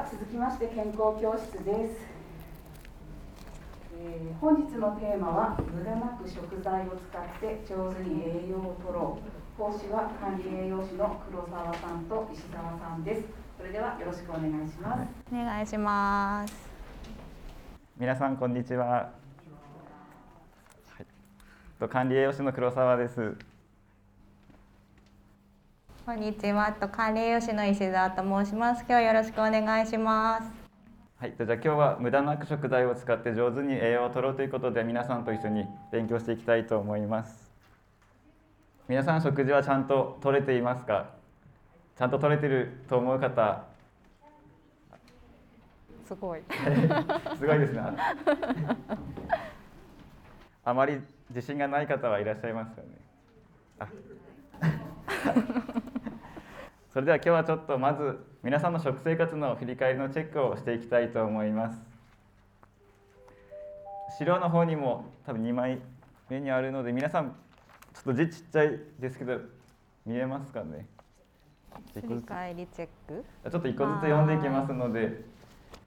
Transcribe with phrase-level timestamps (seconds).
[0.00, 2.00] は続きまして健康教室です、
[4.00, 13.24] えー本日のテーマは無駄なく食材を使って上手に栄養を取ろう講師は管理栄養士の黒沢さんと石澤さんです
[13.58, 16.54] それではよろしくお願いしますお願いします。
[17.98, 18.86] 皆さんこんにちは。
[18.86, 19.10] は
[20.98, 21.04] い、
[21.78, 23.36] と管理栄養士の黒沢です。
[26.10, 26.72] こんにちは。
[26.72, 28.80] と管理栄養士の石澤と申します。
[28.80, 30.50] 今日はよろしくお願いします。
[31.20, 37.52] はい、とじゃあ今日は無駄なく食材を使って上手に栄養を取ろうということで皆さんと一緒に勉強していきたいと思います。
[38.88, 41.10] 皆さん食事はちゃんと取れていますか？
[41.96, 43.64] ちゃんと取れてると思う方、
[46.08, 46.40] すごい。
[47.38, 47.82] すごいですね。
[50.64, 52.88] あまり自信がない方はいらっしゃいますかね。
[53.78, 53.86] あ
[56.92, 61.78] それでは今日はちょっとまず皆さんの食生活の振り返りのチェックをしていきたいと思います。
[64.18, 65.78] 資料の方にも多分2枚
[66.28, 67.36] 目にあるので皆さん
[67.94, 69.38] ちょっと字ちっちゃいですけど
[70.04, 70.86] 見えますかね？
[71.94, 73.24] 振り返りチェック。
[73.50, 75.24] ちょっと一個ずつ読んでいきますので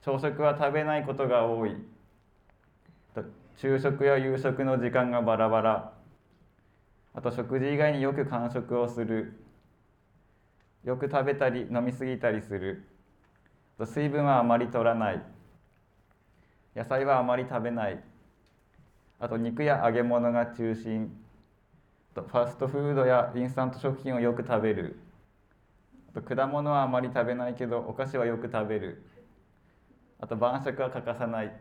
[0.01, 1.75] 朝食は食べないことが多い
[3.13, 3.23] と
[3.57, 5.93] 昼食や夕食の時間がバラバラ
[7.13, 9.42] あと食事以外によく間食をする
[10.83, 12.83] よく食べたり飲み過ぎたりする。
[13.85, 15.21] 水分はあまり取らない。
[16.75, 18.03] 野菜はあまり食べない。
[19.19, 21.15] あと肉や揚げ物が中心。
[22.13, 24.99] ファストフードやインスタント食品をよく食べる。
[26.25, 29.03] 果物はあまり食べないけどお菓子はよく食べる。
[30.19, 31.51] あと晩酌は欠かさない。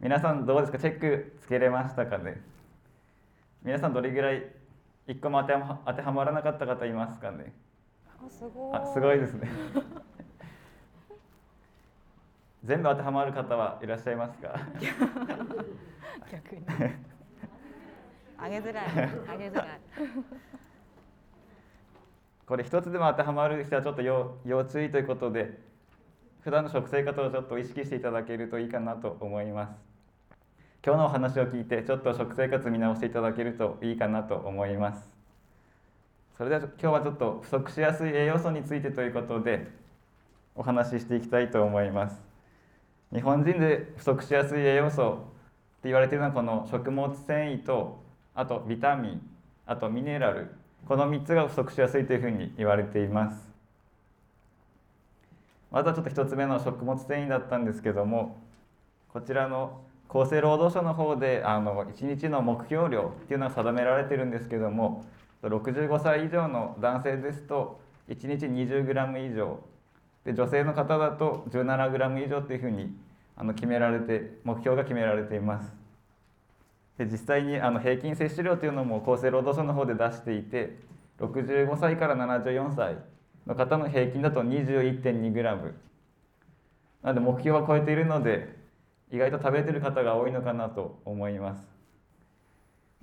[0.00, 0.78] 皆さんどうですか？
[0.78, 2.40] チェックつけれましたかね？
[3.64, 4.44] 皆さんどれぐらい
[5.08, 7.52] 一個も当てはまらなかった方いますかね？
[8.26, 8.76] あ、すごい。
[8.76, 9.48] あすごいですね
[12.64, 14.58] 全部当てはまる方はいらっしゃいますか？
[16.30, 16.62] 逆に。
[18.36, 18.84] あげづらい。
[19.28, 19.80] あげづらい。
[22.46, 25.58] これ一つでも当てはまる人はちょっと要要注意ということで
[26.40, 29.72] 普段の食生活をちょっと意識していただけるといいかなと思います
[30.84, 35.17] 今日のお話を聞いてちょっと食生活見直していただけるといいかなと思います
[36.38, 39.66] それでは今日はちょっと不足しやすい栄養素についてということで
[40.54, 42.22] お話ししていきたいと思います。
[43.12, 45.16] 日本人で不足しやすい栄養素っ
[45.82, 48.00] て言われているのはこの食物繊維と
[48.36, 49.20] あとビタミン
[49.66, 50.52] あとミネラル
[50.86, 53.50] この3つが不足しやすいというふうに言われています。
[55.72, 58.36] まずはちょっと1つ目の食物繊維だったんですけども
[59.12, 65.04] こちらの厚生労働省の方であの1日の目標量っていうのが定められてるんですけども
[65.42, 69.60] 65歳以上の男性ですと1日 20g 以上。
[70.24, 72.94] で女性の方だと 17g 以上っていうふうに
[73.36, 75.72] あの決められて目標が決められています。
[76.98, 80.76] で実際にあの平均摂取量というのも厚生労働省の方で出していて
[81.20, 82.96] 65歳から74歳
[83.46, 85.72] の方の平均だと 21.2g
[87.02, 88.56] なので目標は超えているので
[89.12, 91.77] 意外と食べてる方が多いのかなと思います。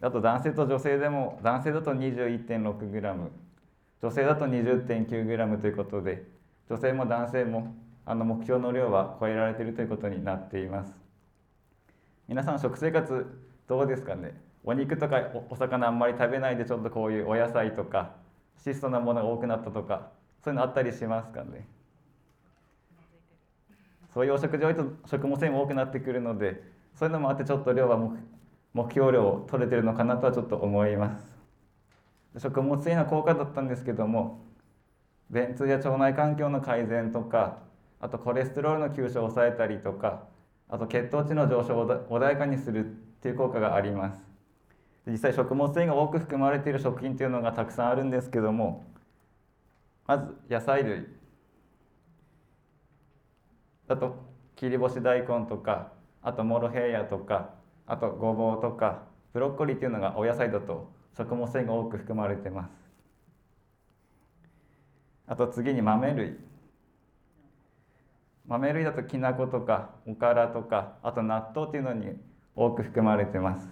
[0.05, 3.29] あと男性と女性でも男性だと 21.6g
[4.03, 6.23] 女性だと 20.9g ということで
[6.69, 10.93] 女性も男性もあの目標の量は超えられているということになっています。
[12.27, 13.25] 皆さん食生活
[13.67, 14.39] どうですかね？
[14.63, 18.11] お肉とかお魚あんまり食べないでちょっとこういうお野菜とか
[18.59, 20.11] 質素なものが多くなったとか
[20.43, 21.67] そういうのあったりしますかね？
[24.13, 26.61] そういうお食事多いと食物繊維も多くなってくるので
[26.93, 27.97] そういうのもあってちょっと量は
[28.75, 31.17] 目標量を取れてるのかなとはちょっと思いま
[32.33, 32.39] す。
[32.39, 34.43] 食物繊維の効果だったんですけども
[35.29, 37.59] 便通や腸内環境の改善とか
[38.01, 40.23] あとコレステロールの吸収を抑えたりとか
[40.69, 42.89] あと血糖値の上昇を穏やかにするっ
[43.21, 44.19] ていう効果があります。
[45.07, 48.83] 実際食物繊維が多く含まれている食品っていうのがたくさんあるんですけども
[50.05, 51.07] まず野菜類。
[53.87, 54.17] あと
[54.57, 57.51] 切り干し大根とかあとモロヘイヤとか
[57.87, 59.03] あとごぼうとか
[59.33, 62.71] ブロッコリーっていうのがお野菜だと食物繊維が多く含まれてます。
[65.27, 66.37] あと次に豆類。
[68.47, 72.15] 豆類だときな粉とかおからとかあと納豆っていうのに
[72.55, 73.67] 多く含まれてます。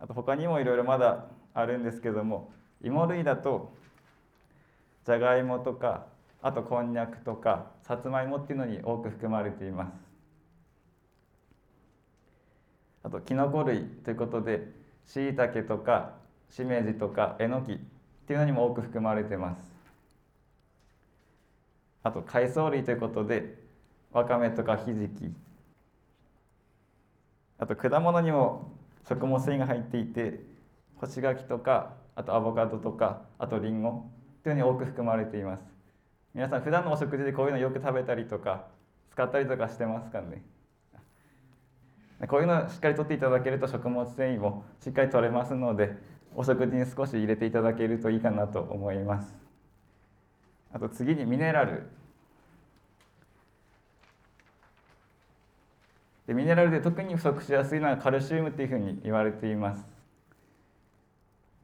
[0.00, 2.52] あと他にもいろいろまだあるんですけども
[2.82, 3.72] 芋類だと
[5.04, 6.06] じゃがいもとか
[6.42, 10.13] あとこんにゃくとかさつまいもっていうのに多く含まれています。
[13.04, 14.66] あときのこ類ということで
[15.04, 16.14] しいたけとか
[16.50, 17.78] しめじとかえのきっ
[18.26, 19.60] ていうのにも多く含まれてます。
[22.02, 23.62] あと海藻類ということで
[24.12, 25.32] わかめとかひじき
[27.58, 28.72] あと果物にも
[29.08, 30.40] 食物繊維が入っていて
[30.96, 34.06] 干し柿とかあとアボカドとかあとリンゴ
[34.42, 35.62] というのに多く含まれています。
[36.34, 38.66] 皆さん普段のお食事でこういうのよく食べたりとか
[39.10, 40.42] 使ったりとかしてますかね？
[42.28, 45.96] こういうのをしっかりとっていただけると食物繊維もしっかり取れますので
[46.34, 49.34] お食事に少し入れていただけるといいかなと思います。
[50.72, 51.86] あと次にミネラル。
[56.26, 59.84] でミネラルで特に不足しやすいのはカルシウムというふうに言われています。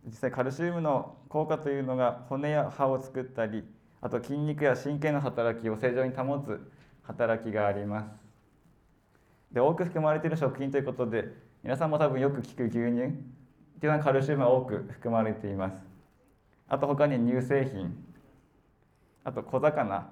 [0.07, 3.65] 実際カルシウムの効果というのが骨や歯を作ったり
[4.01, 6.61] あと筋肉や神経の働きを正常に保つ
[7.03, 8.30] 働きがあります。
[9.53, 11.29] で多く含まれている食品ということで
[11.63, 15.77] 皆さんも多分よく聞く牛乳っていうのはカルシウムが多く含まれています。
[16.69, 18.05] あと他に乳製品。
[19.25, 20.11] あと小魚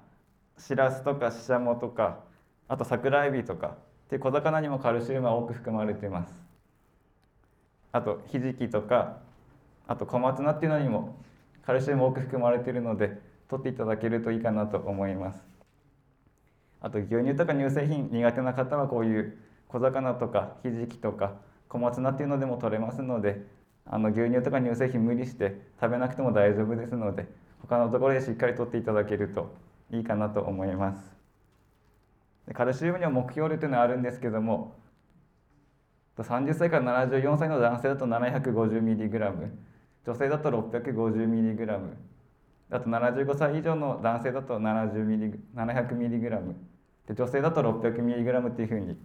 [0.59, 2.21] しらすとかししゃもとか
[2.67, 3.77] あと桜えびとか。
[4.11, 6.33] で小魚にもカルシウムが多く含まれています。
[7.93, 9.19] あとひじきとか。
[9.87, 11.17] あと小松菜っていうのにも
[11.65, 13.19] カルシウム多く含まれているので
[13.49, 15.58] 取っていただけるといいかなと思います。
[16.81, 19.39] あと牛乳とか乳製品苦手な方はこういう
[19.69, 21.35] 小魚とかひじきとか
[21.69, 23.45] 小松菜っていうのでも取れますので
[23.85, 27.27] あの牛乳とか乳製品無理して食べなくても大丈夫ですので
[27.63, 29.55] 他のところでしっかりとっていただけると
[29.91, 31.19] いいかなと思います。
[32.55, 34.75] カルシウムには目標量というのはあるんですけども
[36.17, 39.51] 30歳から74歳の男性だと 750mg
[40.07, 41.81] 女性だと 650mg
[42.71, 46.55] あと75歳以上の男性だと 700mg
[47.07, 48.97] で女性だと 600mg っていうふうに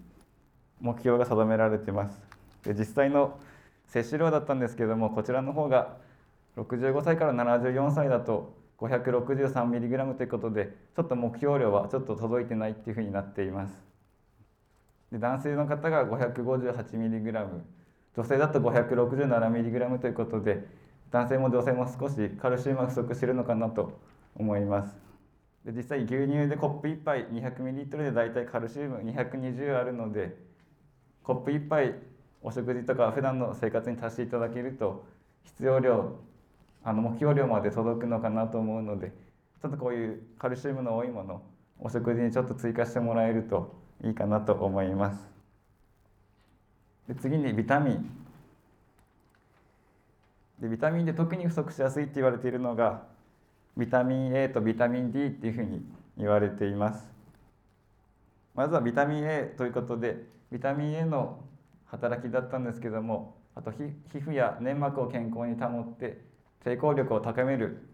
[0.82, 2.22] 目標が定められています。
[2.64, 3.40] で実際の
[3.88, 5.98] 摂取量だったんですけどもこちらの方が
[6.58, 13.74] 65歳から74歳だと 563mg ということでちょっと目標量はちょっと届いてないっていうふうになっています。
[15.12, 17.48] で男性の方が 558mg
[18.16, 20.66] 女性だと 567mg ということで
[21.14, 24.00] 男性も女性も少しカルシウムが不足しているのかなと
[24.36, 24.96] 思います。
[25.64, 30.36] で実際牛乳でコップ1杯 200ml でだいたいカルシウム220あるので
[31.22, 31.94] コップ1杯
[32.42, 35.06] お食事とか普段の生活に足していただけると
[35.44, 36.18] 必要量
[36.84, 39.14] あの目標量まで届くのかなと思うので
[39.62, 41.44] ちょっとこういうカルシウムの多いもの
[41.80, 45.30] お食事にちょっと追加してもらえるといいかなと思います。
[47.08, 48.23] で次にビタミン。
[50.64, 53.04] でビタミンで特に不足しやすいって言われているのが
[53.76, 55.86] ビタミン A とビタミン D っていうふうに
[56.18, 57.12] 言われています。
[58.56, 60.24] まずはビタミン A ということで
[60.54, 61.44] ビタミン A の
[61.88, 63.76] 働きだったんですけどもあと皮
[64.20, 66.22] 膚や粘膜を健康に保って
[66.64, 67.86] 抵抗力を高める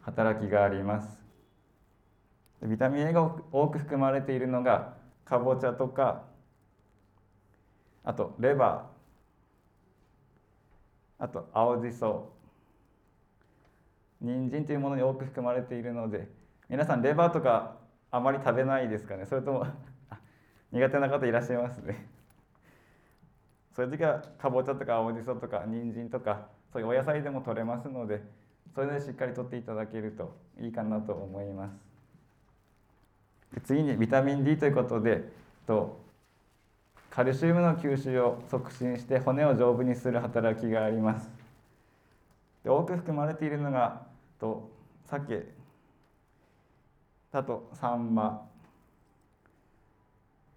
[0.00, 1.20] 働きがあります。
[2.64, 4.94] ビタミン A が多く含まれているのが
[5.24, 6.24] かぼちゃとか
[8.02, 8.97] あとレバー。
[11.18, 12.32] あと青じそ。
[14.20, 16.26] 人参というものに多く含まれているので
[16.68, 17.76] 皆さんレバーとか
[18.10, 19.26] あまり食べないですかね。
[19.26, 19.66] それとも
[20.72, 22.06] 苦手な方いらっしゃいますね。
[23.76, 28.22] そういう時はかぼちゃとか青じそとか人参とかそういうお野菜でも取れますので
[28.74, 31.70] それでしっかりとっていただけるといいかなと思いま
[33.54, 33.60] す。
[33.64, 35.30] 次にビタミン D ということで
[35.66, 36.00] と
[37.18, 41.28] カルシウムの吸収を促進して骨を丈夫にする働きがあります。
[42.62, 44.06] で多く含まれているのが
[44.38, 44.70] と
[45.04, 45.48] 鮭。
[47.32, 48.46] あとサンマ。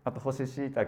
[0.04, 0.86] あと干し椎茸。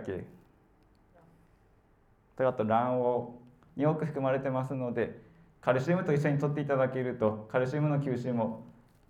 [2.38, 3.40] とあと卵
[3.76, 3.80] 黄。
[3.80, 5.20] に多く含まれてますので
[5.60, 8.64] カルシウムと一緒に摂っていただけるとカルシウムの吸収も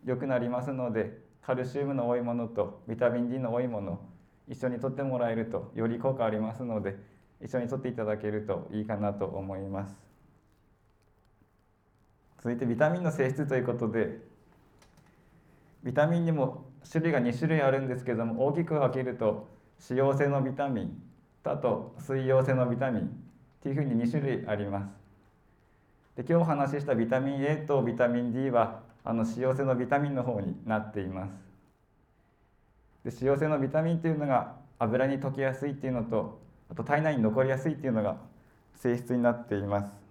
[0.06, 4.13] 良くなりますのでカルシウムの多いものとビタミン D の多いもの
[4.48, 6.98] 一緒に摂ってもらえるとより効果ありますので
[7.42, 9.96] 一緒に摂っていただけるといいかなと思います。
[12.40, 14.20] 続いてビタミンの性質ということで
[15.84, 19.48] ビタミンにも種類が2種類あるんですけども大きく分けると
[19.90, 21.02] 脂溶性のビタミン
[21.42, 23.06] とあと水溶性のビタミンっ
[23.62, 25.04] ていうふうに2種類あります。
[26.16, 31.53] で今日お話ししたビタミン A とビタミン D はあの脂溶性のビタミンの方になっています。
[33.04, 38.18] で脂溶性のビタミンっていうのが油に溶けやすいっていうのとあと体内に残りやすいっていうのが
[38.76, 40.04] 性質になっています。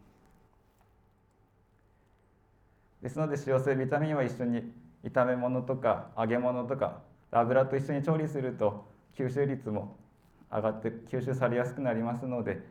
[3.03, 4.73] ですので脂溶性ビタミンは一緒に
[5.05, 7.01] 炒め物とか揚げ物とか
[7.33, 8.85] 油と一緒に調理すると
[9.17, 9.97] 吸収率も
[10.51, 12.63] 上がって吸収されやすくなりますので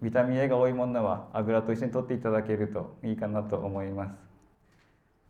[0.00, 4.14] ビタミン A が多いものは油と一緒に取っていただけるといいかなと思います。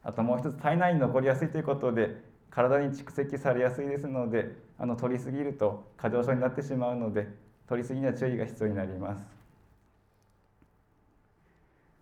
[0.04, 2.22] あともう一つ体内に残りやすいということで
[2.56, 7.28] 体に蓄積されやすいですのであの取りすぎると過剰症になってしまうので
[7.68, 9.22] 取りすぎには注意が必要になります。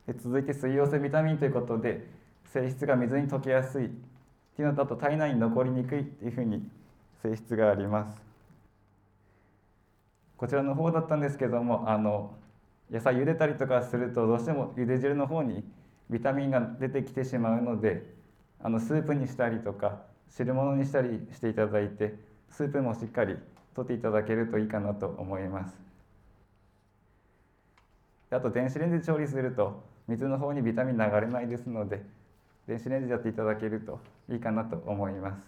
[0.06, 2.06] で続いて水溶性ビタミンということで
[2.52, 3.88] 性質が水に溶けやすいっ
[4.54, 6.62] ていうのとあと体内に残りにくいっていうふうに
[7.20, 8.22] 性質があります。
[10.36, 12.32] こちらの方だったんですけどもあの
[12.92, 15.64] 野菜茹でたりとかするとどうしても茹で汁の方に
[16.10, 18.14] ビタミンが出てきてしまうので
[18.62, 22.14] あのスープにしたりとか汁物にしたりしていただいて
[22.50, 23.36] スープもしっかり
[23.74, 25.74] とっていただけるといいかなと思います。
[28.30, 32.02] あと電子レンジで調理すると水の方にビタミン流れないですので
[32.66, 35.42] 電子レンジでやっていただけるといいかなと思います。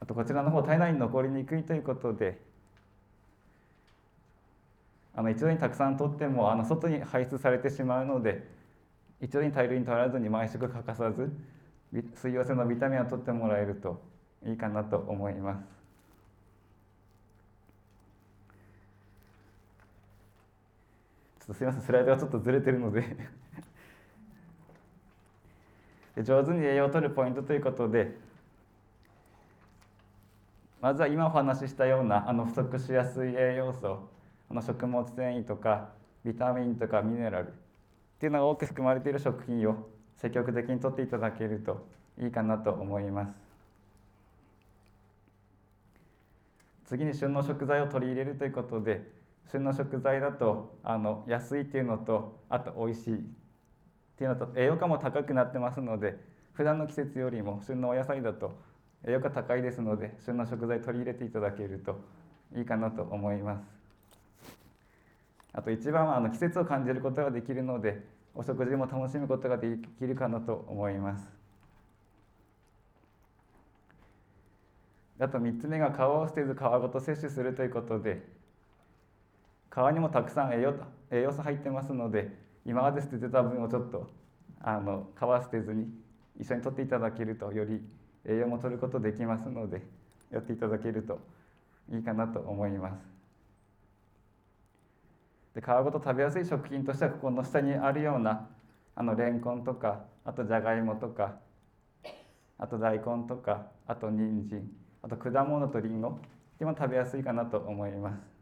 [0.00, 2.40] あとこちらの方体内に残りにくいということで
[5.14, 8.44] あの一度にたくさん取ってもあの外に排出されてしまうので
[9.20, 11.30] 一度に大量に取らずに毎食欠かさず
[11.92, 14.02] 水溶性のビタミンを取ってもらえると
[14.46, 15.82] いいかなと思います。
[21.40, 23.04] ちょっとすみませんスライドがちょっとずれてるので
[26.22, 28.16] 上手に栄養を取るポイントということで
[30.80, 34.08] まずは今お話ししたようなあの不足しやすい栄養素
[34.50, 35.90] あの食物繊維とか
[36.24, 37.50] ビタミンとかミネラルっ
[38.20, 39.88] ていうのが多く含まれている食品を
[40.22, 41.84] 積極的にとっていただけると
[42.20, 43.32] いいかなと思います。
[46.86, 49.02] 次に旬の食材を取り入れるということで
[49.50, 53.18] 旬の食材だとあの安いっていうのとあと美味しいっ
[54.16, 56.18] ていうのと栄養価も高くなってますので
[56.52, 58.56] 普段の季節よりも旬のお野菜だと
[59.06, 61.98] 栄養価高いですので旬の食材取り入れていただけると
[62.54, 63.62] いいかなと思います。
[65.54, 68.02] あと一番はあの季節を感じることができるので
[68.34, 71.24] お食事も楽しむことができるかなと思います
[75.18, 78.22] あと3つ目が皮を捨てず皮ごと摂取するということで
[79.72, 80.74] 皮にもたくさん栄養
[81.10, 82.36] 栄養素入ってますので
[82.66, 84.10] 今まで捨ててた分をちょっと
[84.60, 85.86] あの皮捨てずに
[86.40, 87.80] 一緒に取っていただけるとより
[88.26, 89.82] 栄養も取ることできますので
[90.30, 91.20] やっていただけると
[91.92, 93.11] いいかなと思います。
[95.54, 98.48] で皮ごと食べやすい食品としてはここの下にあるような
[98.94, 101.36] あのレンコンとかあとじゃがいもとか
[102.58, 104.70] あと大根とかあと人参
[105.02, 106.20] あと果物だとりんご
[106.58, 108.32] でも食べやすいかなと思います。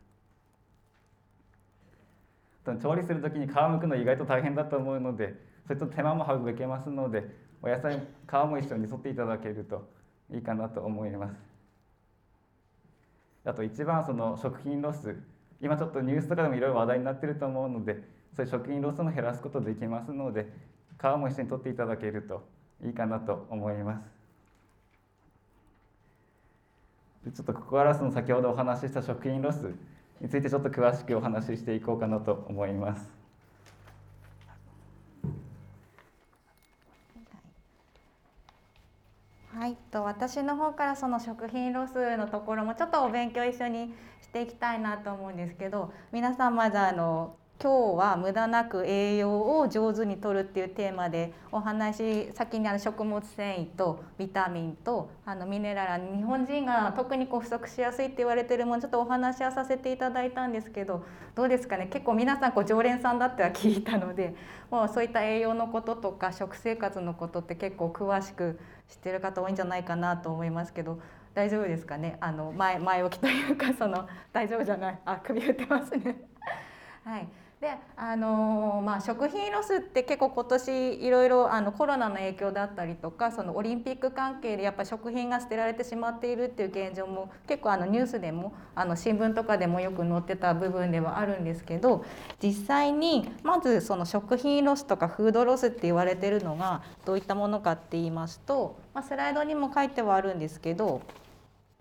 [2.82, 5.34] 調理する時に皮むくの意外と大変だと思うので
[5.66, 9.88] それと手間も省けますのでお野菜皮も一緒に摂っていただけると
[10.32, 11.34] いいかなと思います。
[13.44, 15.16] あと一番その食品ロス
[15.60, 18.02] 今ちょっとニュースとかでもいろいろ話題になってると思うので
[18.34, 20.46] そういう食品ロスも減らすことできますので
[20.98, 22.42] 皮も一緒に摂っていただけると
[22.84, 24.20] いいかなと思います。
[27.24, 29.74] でちょっとここからその先ほどお話しした食品ロス
[30.20, 33.19] についてちょっと詳しくお話ししていこうかなと思います。
[39.60, 61.88] はい、と私の方からその食品ロスのところもちょっとお勉強一緒にしていきたいなと思うんですけど皆さんまずあの今日は無駄なく栄養を上手にとるっていうテーマでお話し先にあの食物繊維とビタミンとあのミネラル日本人が特にこう不足しやすいって言われてるものちょっとお話はさせていただいたんですけどどうですかね？
[61.92, 64.34] 結構皆さんこう常連さんだっては聞いたので
[64.70, 68.58] もうそういった栄養のこととか食生活のことって結構詳しく
[68.90, 71.00] 知ってる方多いんじゃないかなと思いますけど
[71.32, 72.18] 大丈夫ですかね？
[72.20, 74.98] あの前前置きというかその大丈夫じゃない？
[75.04, 76.16] あ首振ってますね。
[77.04, 77.28] はい。
[77.60, 92.02] であのまあ、食品ロスって結構今年いろいろあのコロナの影響だったりとかそのオリンピック関係でやっぱ食品が捨てられてしまっているっていう現状も結構あのニュースでもあの新聞とかでもよく載ってた部分ではあるんですけど
[92.42, 101.02] 実際にまずその食品ロスとかフードロスって言われてるのがどういったものかって言いますと、まあ、スライドにも書いてはあるんですけど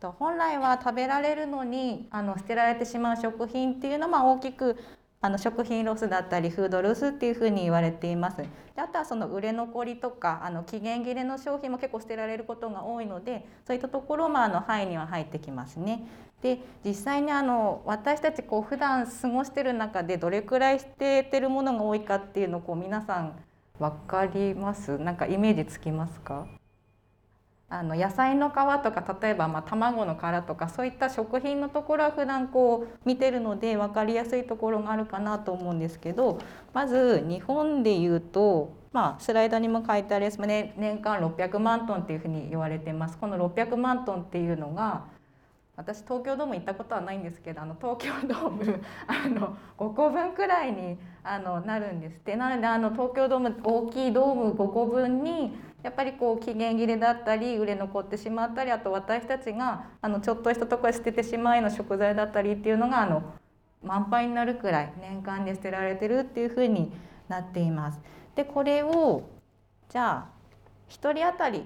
[0.01, 4.77] 本来は食べられるのにあの捨てられてしまう食品っていうのは大きく
[5.21, 8.37] あの食品ロスだったりフードロスっていうふうに言われています。
[8.37, 8.47] で
[8.77, 16.07] あとはその売れ残りとかあの期限切れの商品も結構捨てられることが多いのでそういったところもあの範囲には入ってきますね。
[16.41, 23.35] で実際にあの私たちこう普段過ごしてる中でどれくらい捨ててるものが多いかっていうのをこう皆さん
[23.77, 24.97] 分かります？
[24.97, 26.47] なんかイメージつきますか？
[27.71, 36.39] あの野菜の皮とか例えばま卵の殻とかそういった食品のところは普段こう見てるので分かりやすいところがあるかなと思うんですけど
[36.73, 43.17] まず日本でいうと、まあ、スライドにも書いてあります、ね、年間600万トンっていうふうに言われてます。
[43.17, 45.05] この600万トンっていうのが
[45.79, 63.23] 私東京ドーム行ったことはないんですけどあの東京ドーム あの5個分くらいにあのなるんですってなのであの東京ドーム大きいドーム5個分にやっぱりこう期限切れだったり売れ残ってしまったりあと私たちがあのちょっとしたところ捨ててしまいの食材だったりっていうのがあの
[63.81, 66.91] 満杯になるくらい年間で捨てられてるっていうふうに
[67.29, 68.01] なっています。
[68.35, 69.23] でこれを
[69.87, 70.39] じゃあ
[70.89, 71.61] 1人当たりっ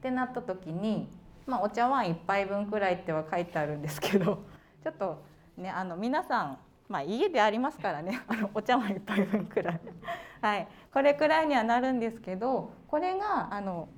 [0.00, 1.08] てなった時に
[1.46, 4.42] まあ、お茶碗1杯分くらいっては書いてあるんですけど
[4.82, 5.22] ちょっと
[5.56, 6.58] ねあの皆さん、
[6.88, 9.80] まあ、家でありますからね あのお茶碗1杯分くらい、
[10.40, 13.88] はい、これくらいにはなるんですけどこれがあの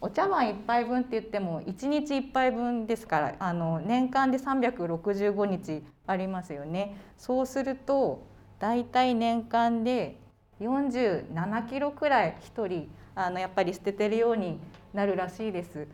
[0.00, 6.96] お茶碗1杯分って言っても1日1杯分ですからあの年間で365日ありますよね。
[7.16, 8.26] そうすると
[8.58, 10.18] だいたい年間で
[10.60, 14.58] 47キロくらい1人あのやっぱり捨ててるように
[14.92, 15.86] なるらしいです。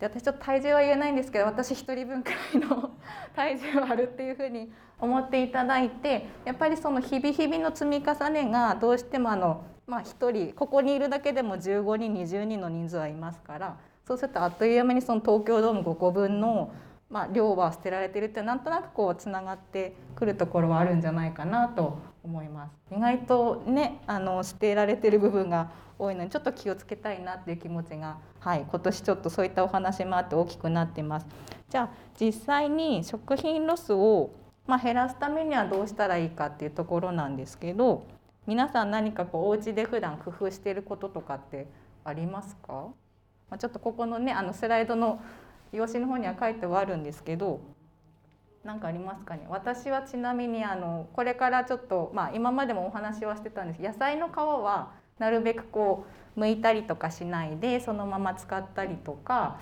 [0.00, 2.90] で私ちょっと体重は言えないんですけど私1人分くらいの
[3.34, 13.76] 体重はあるっていうふうに思っていただいてやっぱりその日々日々の積み重ねがどうしてもあの、まあ、1人ここにいるだけでも15人20人の人数はいますから
[14.06, 16.72] そうするとあっという間にその東京ドーム5個分の、
[17.10, 22.94] まあ、量は捨てられてるってなんとなくこうつながってくるところはあるんじゃないかなと思います。
[22.94, 31.26] 意外とねあの捨てられてる部分が多いのにちょっと気をつけたいなっていう気持ちが、はい、今年ちょっとそういったお話もあって大きくなってます。
[31.70, 31.88] じゃあ
[32.20, 34.30] 実際に食品ロスを、
[34.66, 38.06] まあ、減らすためにはどうしたらいいかっていうところなんですけど
[38.46, 41.66] 皆さん何かこうお家で普段工夫していることとかって
[42.04, 42.72] ありますか、
[43.50, 45.20] まあ、ちょっとここのねあのスライドの
[45.72, 47.60] 用紙の方には書いてはあるんですけど
[48.68, 49.46] 何かありますかね？
[49.48, 56.04] 私はちなみにあのこれからちょっと、まあ、今までもお話はしてたんです野菜の皮はなるべくこ
[56.36, 59.58] う剥いたりとかしないでそのまま使ったりとか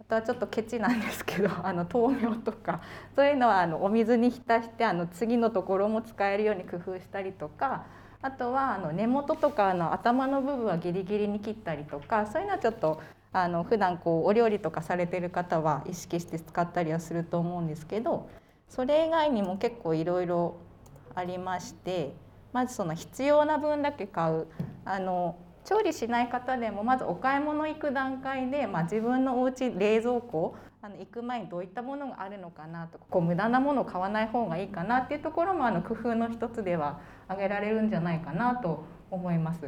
[0.00, 2.80] あとはちょっとケチなんですけど あの豆苗とか
[3.16, 7.86] そういうのはあのお水に浸してあの次のところも使えるように工夫したりとか
[8.22, 13.00] あとはあの根元とかの頭の部分はギリギリに切ったりとかそういうのはちょっと
[13.32, 18.28] あの普段こうお料理とかされてる方は意識して使ったりはすると思うんですけど
[18.68, 20.56] それ以外にも結構いろいろ
[21.14, 22.14] ありまして
[22.52, 24.46] まずその必要な分だけ買う
[24.84, 39.62] あの調理しない方でもまずお買い物行く段階で、まあ、自分のお家冷蔵庫あの行く前にどういったものがあるのかなとかこう無駄なものを買わない方がいいかなっていうところもあの工夫の一つでは挙げられるんじゃないかなと思います。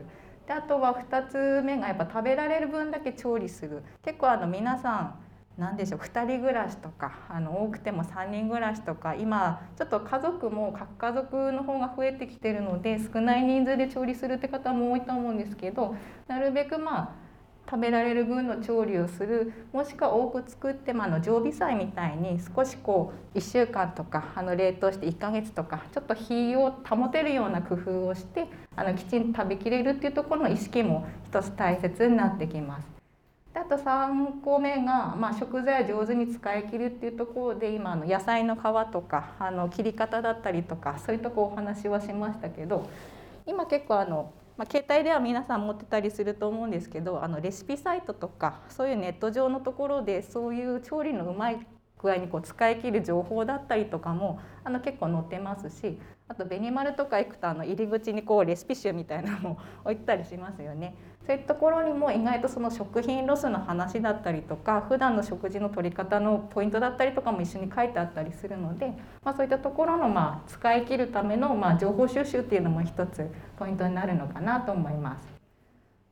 [0.47, 5.19] であとは2つ目がやっぱ食べられる分だけ調理する結構あの皆さん
[5.59, 15.95] 何でしょう2人暮らしとかあの多くても3人暮らしとか今ちょっと家族も核家族の方が増えてきてるので少ない人数で調理するって方も多いと思うんですけど
[16.29, 17.27] なるべくまあ
[17.69, 32.96] 食べられる分の調理をするもしくは多く作って、まあ、の常備菜みたいに少しこう1週間とかあの冷凍して1ヶ月とかちょっと火を保てるような工夫をしてあのきちんと食べきれるっていうところの意識も一つ大切になってきます。
[33.57, 38.59] であと3個目が、まあ、食材を上手に使い切るっていうところで今の野菜の皮
[38.93, 42.87] とかあの切り方だったりとかそういうとこお話はしましたけど
[43.47, 51.67] 今結構あの、まあ、携帯では皆さん持ってたりすると思うんですけどあのレシピサイトとかそういうネット上のところでそういう調理のうまい
[52.03, 60.95] 具合にこう使い切る情報だったりとかもあの結構載ってますしあとベニマルとか行くとあの入り口にこうレシピ集みたいなのも置いたりしますよね。
[61.27, 68.93] そういうところにも意外とその食品ロスの話だったりとか普段の食事の取り方のポイントだったりとかも一緒に書いてあったりするので、
[69.25, 75.36] まあ、そういったところのまあ使い切るためのまあ情報収集っていうのも一つポイントになるのかなと思います。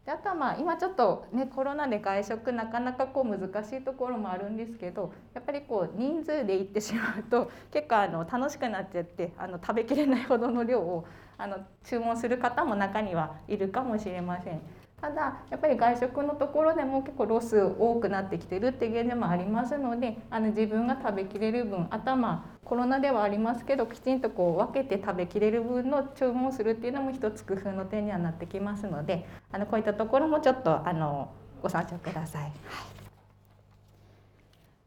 [0.04, 11.06] であとはまあ今ちょっとねコロナで外食なかなかこう難しいところもあるんですけどやっぱりこう人数で行ってしまうと 結構あの楽しくなっちゃってあの食べきれないほどの量を
[11.38, 14.60] あの注文する方も中にはいるかもしれません。
[15.04, 31.30] ただやっぱり外食のところでも結構ロス多くなってきてるっていう現状もありますのであの自分が食べきれる分頭コロナではありますけどきちんとこう分けて食べきれる分の注文をするっていうのも一つ工夫の点にはなってきますのであのこういったところもちょっとあの
[31.62, 32.42] ご参照ください。
[32.44, 33.03] はい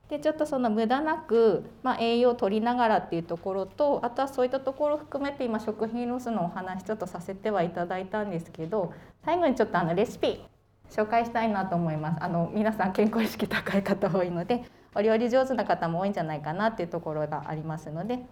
[0.10, 8.94] でちょっとその無駄なく、まあ、栄養を取りながらっていうところとあとはそういったところを含めて今食品ロスのお話ちょっとさせてはいただいたんですけど
[9.26, 10.42] 最後にちょっとあのレシピ
[10.90, 12.24] 紹介したいなと思います。
[12.24, 14.64] あの皆さん健康意識高い方多いので
[14.96, 18.26] お料理上手な方も多いんじゃないかなっていうところがありますので。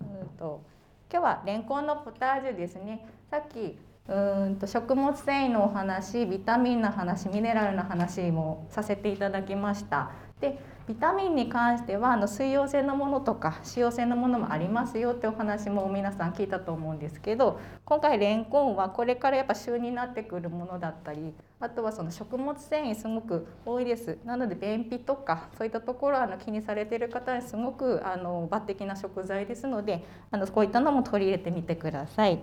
[0.00, 0.62] うんと
[1.10, 3.06] 今日はレンコンのポタージュですね。
[3.30, 3.78] さっき
[4.08, 10.10] うんと食物繊維のお話ビタミンの話ミネラルの話もさせていただきました。
[10.40, 32.40] でビタミンに関してはあの水溶性のものとか脂溶性のものもありますよってお話も皆さん聞いたと思うんですけど今回レンコンはこれからやっぱ旬になってくるものだったりあとはその食物繊維すごく多いですなので便秘とかそういったところあの気にされてる方にすごくあの抜擢な食材ですのであのこういったのも取り入れてみてください。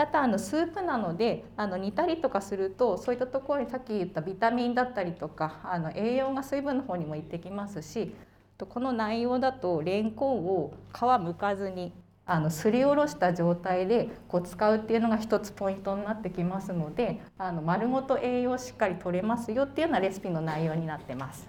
[0.00, 8.14] であとあのスープなのであの煮たりとかするとそういったところにさっき言ったビタミンだったりとかあの栄養が水分の方にもいってきますし
[8.58, 11.92] この内容だとレンコンを皮むかずに
[12.24, 21.46] あのすりおろした状態でこう使うっていうのが一つポイントになってきますのであの丸ごと栄養しっかり取れますよっていうようなレシピの内容になってます。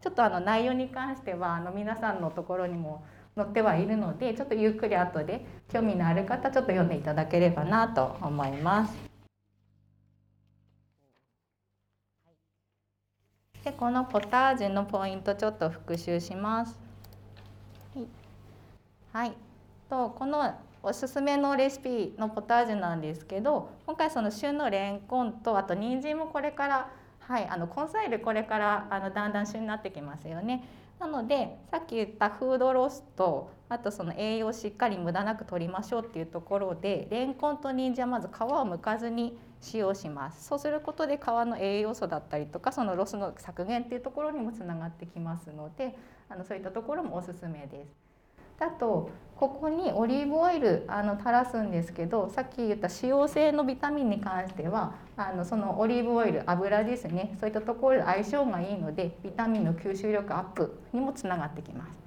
[0.00, 8.94] ちょっとあの内容に関してはあの皆さんのところにも載ってはいるのでちょっとゆっくり後で興味のある方ちょっと読んでいただければなと思います。
[13.64, 16.78] でこのポタージュのポイントちょっと復習します。
[19.12, 19.32] はい、
[19.88, 26.90] とこのおすすめのレシピのポタージュなんですけど今回その旬のレンコンとあと人参もこれから
[27.20, 30.64] はいあの根菜類これからあのだんだん旬になってきますよね。
[31.02, 45.96] なのでさっき言ったフードロスとあとその栄養をしっかり無駄なく取りましょうっていうところでレンコンと人参はまず皮を剥かずに使用しますそうすることで皮の栄養素だったりとかそのロスの削減っていうところにもつながってきますので
[46.28, 48.11] あのそういったところもおすすめです。
[48.62, 62.02] あとここにオリーブオイルあの垂らすんですけどさっき言った脂溶性のビタミンに関してはあのそのオリーブオイル油ですねそういったところで相性がいいのでビタミンの吸収力アップにもつながってきます。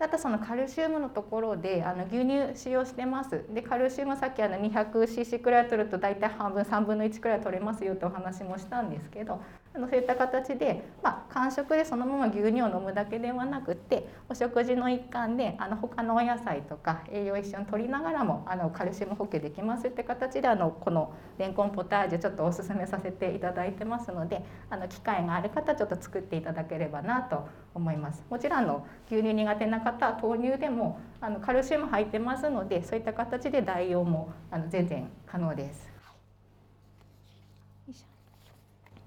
[0.00, 9.40] あとそのカルシウムのところであの牛乳使用してますでカルシウムさっきあの 200cc くらい取ると大体半分3分の1くらい取れますよってお話もしたんですけど
[9.76, 28.22] あのそういった形で、まあ、間食でそのまま牛乳を飲むだけではなくってお食事の一環であの他のお野菜とか栄養一緒に取りながらもあのカルシウム補給できますって形であのこのレンコンポタージュちょっとおすすめさせていただいてますのであの機会がある方ちょっと作っていただければなと思います。
[28.30, 35.93] もちろんの牛乳苦手な方は豆乳でもあのカルシウム入ってますのでそういった形で代用もあの全然可能です。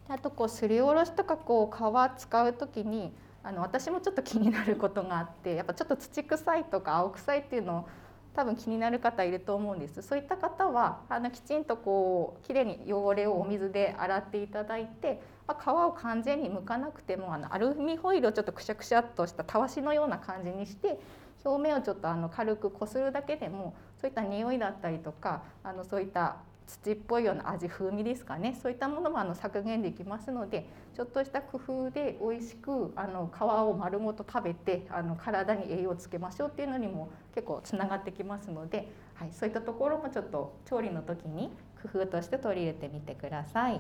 [0.10, 7.90] あとこうすりおろしとかこう皮使う時にあの私もちょっと気になることがあってやっぱちょっと土臭いとか青臭いっていうのを
[8.36, 10.02] 多分気になる方いると思うんです。
[10.04, 21.00] そういった方はあのきちんとこうきれいに汚れをお水で洗っていただいて、まあ、皮を完全に剥かなくてもあのアルミホイルをちょっとくしゃくしゃっとしたたわしのような感じにして
[21.44, 41.50] 表面をちょっとあの軽くこするだけでもそういった匂いだったりとかあのそういった土っぽいような味風味ですかねそういったものもあの削減できますのでちょっとした工夫で美味しくあの皮を丸ごと食べてあの体に栄養をつけましょうっていうのにも結構つながってきますので、はい、そういったところもちょっと調理の時に
[41.82, 43.80] 工夫として取り入れてみてください。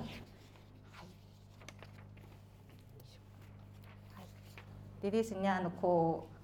[5.01, 6.36] でですねあのこう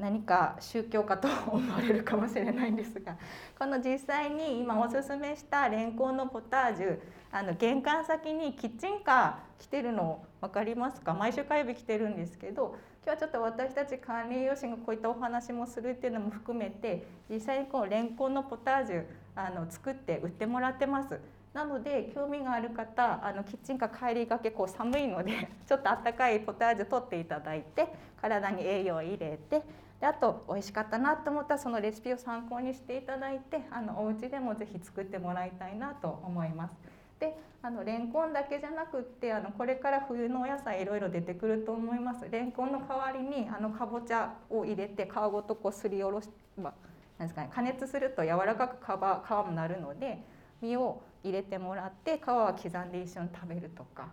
[0.00, 3.16] 何か宗教かと思われるかもしれないんですが
[3.58, 6.98] この実際に今おすすめしたレンコンのポタージュ
[7.30, 11.12] あの玄関先にキッチンカー来てるの分かりますか？
[11.12, 19.04] 毎週火曜日来てるんですけど今日はちょっと私たち管理栄養士がこういったお話もするっていうのも含めて実際にこうレンコンのポタージュ
[19.36, 21.20] あの作って売ってもらってます。
[21.52, 27.88] なので興味がある方あのキッチンカー帰りがけこう寒いので ちょっとあったかいポタージュ取っていただいて
[28.20, 29.62] 体に栄養を入れて
[30.00, 36.74] であと美味しかったなと思ったらそのレシピを参考にしていただいてあのお家でも是非作ってもらいたいなと思います。
[37.18, 46.72] であのレンコンだけじゃなくってあのこれから冬のお野菜いろいろ出てくると思いますレンコンの代わりにあのかぼちゃを入れて皮ごとこうすりおろし、ま
[47.18, 50.24] あ、ですかね加熱すると柔らかく皮皮もなるので
[50.62, 54.08] 身を入れてもらって皮は刻んで一緒に食べるとか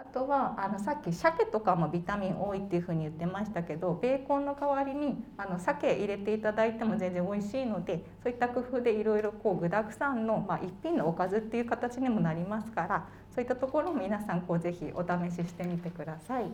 [0.00, 16.44] あとはあのさっき鮭とかもビタミン多いっていうふうに言ってましたけどベーコンの代わりにあの鮭入れていただいても全然美味しいのでそういった工夫でいろいろこう具だくさんの、まあ、一品のおかずっていう形にもなりますからそういったところも皆さんこうぜひお試ししてみてください。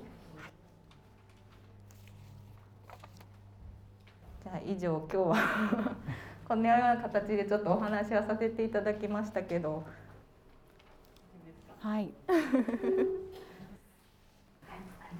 [4.43, 5.37] じゃあ以上今日は
[6.49, 9.85] このような形でちょっとお話はさせていただきましたけど。
[11.85, 12.09] はい。
[12.27, 13.69] はい、ありが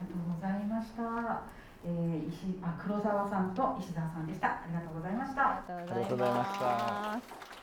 [0.09, 1.43] とうございました。
[1.85, 4.49] えー、石あ黒沢さんと石澤さんでした。
[4.49, 5.43] ありがとうございました。
[5.43, 7.54] ありがとうございまます。